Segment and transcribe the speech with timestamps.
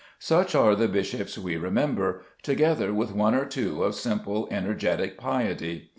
[0.17, 5.89] Such are the bishops we remember, together with one or two of simple energetic piety.